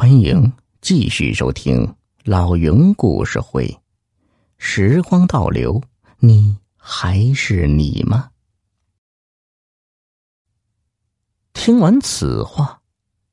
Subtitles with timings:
[0.00, 3.68] 欢迎继续收听老云故事会。
[4.56, 5.82] 时光倒流，
[6.20, 8.30] 你还是你吗？
[11.52, 12.80] 听完此话，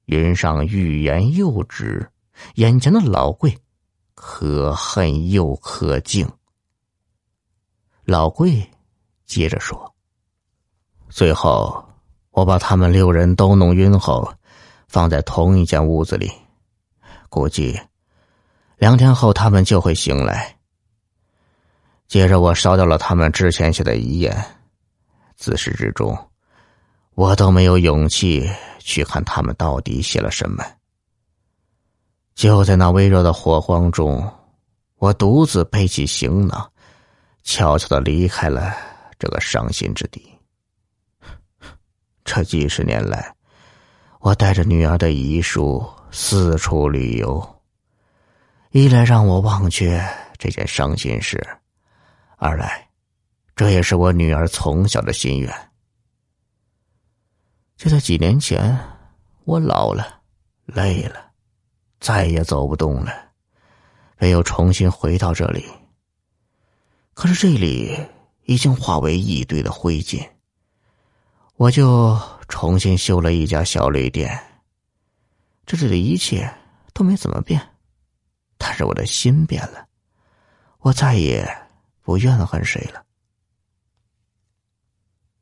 [0.05, 2.09] 云上欲言又止，
[2.55, 3.55] 眼前的老贵
[4.15, 6.27] 可恨又可敬。
[8.05, 8.67] 老贵
[9.27, 9.93] 接着说
[11.09, 11.87] ：“最后，
[12.31, 14.33] 我把他们六人都弄晕后，
[14.87, 16.27] 放在同一间屋子里。”
[17.29, 17.79] 估计
[18.77, 20.55] 两天后他们就会醒来。
[22.07, 24.45] 接着我烧掉了他们之前写的遗言，
[25.35, 26.15] 自始至终，
[27.15, 28.47] 我都没有勇气
[28.79, 30.63] 去看他们到底写了什么。
[32.35, 34.31] 就在那微弱的火光中，
[34.97, 36.71] 我独自背起行囊，
[37.43, 38.75] 悄悄的离开了
[39.17, 40.21] 这个伤心之地。
[42.23, 43.33] 这几十年来，
[44.19, 45.83] 我带着女儿的遗书。
[46.17, 47.61] 四处旅游，
[48.71, 50.01] 一来让我忘却
[50.37, 51.45] 这件伤心事，
[52.37, 52.87] 二来，
[53.53, 55.53] 这也是我女儿从小的心愿。
[57.75, 58.79] 就在几年前，
[59.43, 60.21] 我老了，
[60.63, 61.31] 累了，
[61.99, 63.11] 再也走不动了，
[64.17, 65.65] 便又重新回到这里。
[67.13, 67.93] 可是这里
[68.45, 70.25] 已经化为一堆的灰烬，
[71.57, 74.41] 我就重新修了一家小旅店。
[75.65, 76.53] 这里的一切
[76.93, 77.61] 都没怎么变，
[78.57, 79.87] 但是我的心变了，
[80.79, 81.45] 我再也
[82.01, 83.03] 不怨恨谁了。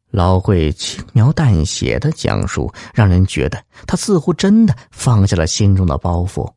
[0.10, 6.54] 老贵轻描淡写的讲述，让人觉得他似乎真的放下了心中的包袱。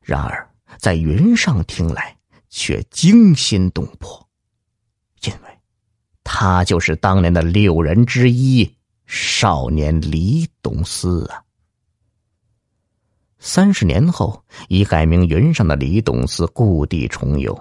[0.00, 2.16] 然而，在云上听来
[2.48, 4.26] 却惊心动魄，
[5.22, 5.60] 因为，
[6.24, 11.43] 他就是当年的六人之一少年李董思啊。
[13.54, 17.56] 三十年后，已改名云上的李董思故地重游，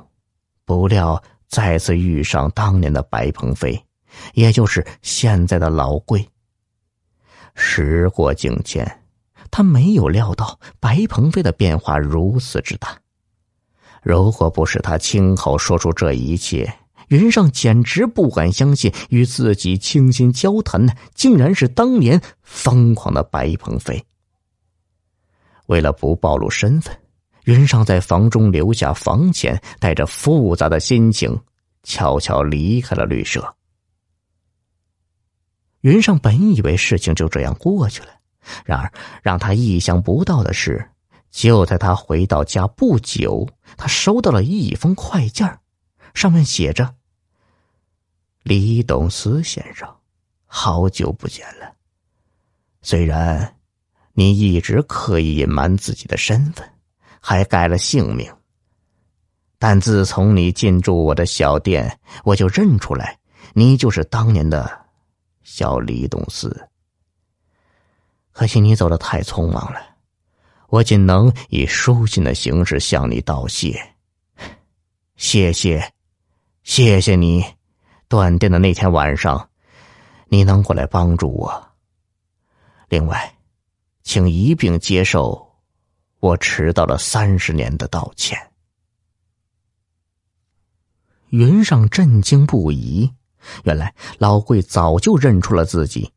[0.65, 3.79] 不料再次遇上当年的白鹏飞，
[4.33, 6.27] 也就是现在的老贵。
[7.53, 9.03] 时过境迁，
[9.51, 12.97] 他没有料到白鹏飞的变化如此之大。
[14.01, 16.73] 如果不是他亲口说出这一切，
[17.09, 24.03] 云上简直不敢相信，与自己倾心交谈的竟然是当年疯狂的白鹏飞。
[25.73, 26.95] 为了不暴露身份，
[27.45, 31.35] 云上在房中留下房钱，带着复杂的心情，
[31.81, 33.55] 悄悄离开了旅社。
[35.81, 38.09] 云上本以为事情就这样过去了，
[38.63, 40.87] 然而让他意想不到的是，
[41.31, 45.59] 就在他回到家不久，他收到了一封快件
[46.13, 46.93] 上面写着
[48.45, 49.91] ：“李董思先生，
[50.45, 51.73] 好久不见了，
[52.83, 53.51] 虽然……”
[54.13, 56.67] 你一直刻意隐瞒自己的身份，
[57.19, 58.31] 还改了姓名。
[59.57, 63.17] 但自从你进驻我的小店，我就认出来，
[63.53, 64.69] 你就是当年的
[65.41, 66.69] 小李董事。
[68.31, 69.79] 可惜你走的太匆忙了，
[70.67, 73.81] 我仅能以书信的形式向你道谢。
[75.15, 75.91] 谢谢，
[76.63, 77.43] 谢谢你。
[78.07, 79.49] 断电的那天晚上，
[80.27, 81.69] 你能过来帮助我。
[82.89, 83.32] 另外。
[84.03, 85.55] 请一并接受
[86.19, 88.37] 我迟到了三十年的道歉。
[91.29, 93.11] 云上震惊不已，
[93.63, 96.11] 原来老贵早就认出了自己。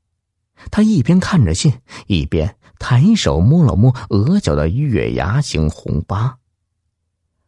[0.70, 1.72] 他一边看着信，
[2.06, 6.38] 一边抬手摸了摸额角的月牙形红疤。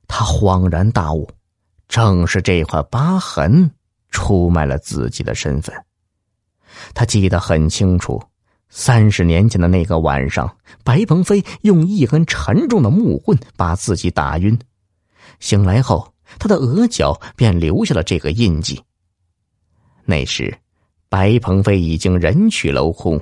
[0.06, 1.30] 他恍然大悟，
[1.88, 3.70] 正是这块疤痕
[4.10, 5.74] 出卖了自己的身份。
[6.94, 8.22] 他记得很清楚。
[8.70, 14.58] 三十年前的那个晚上，白鹏飞用一根沉重的木棍把自己打晕。
[15.40, 18.82] 醒来后，他的额角便留下了这个印记。
[20.04, 20.58] 那时，
[21.08, 23.20] 白鹏飞已经人去楼空，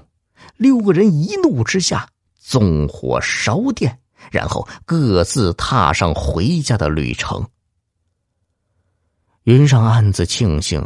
[0.57, 2.09] 六个人一怒之下
[2.39, 3.99] 纵火烧店，
[4.31, 7.45] 然后各自踏上回家的旅程。
[9.45, 10.85] 云上暗自庆幸，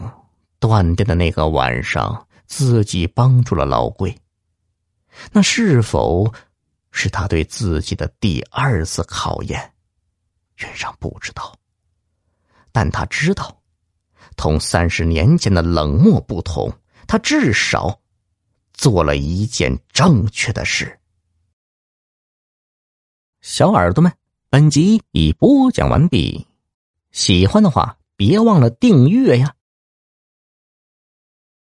[0.58, 4.14] 断电的那个晚上，自己帮助了老贵。
[5.32, 6.32] 那是否
[6.90, 9.72] 是他对自己的第二次考验？
[10.58, 11.56] 云上不知道，
[12.72, 13.62] 但他知道，
[14.36, 16.70] 同三十年前的冷漠不同，
[17.06, 18.00] 他至少
[18.72, 20.98] 做了一件正确的事。
[23.40, 24.12] 小耳朵们，
[24.50, 26.46] 本集已播讲完毕，
[27.10, 29.54] 喜欢的话别忘了订阅呀！